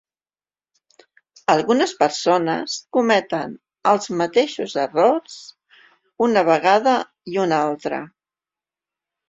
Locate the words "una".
6.31-6.47, 7.47-7.65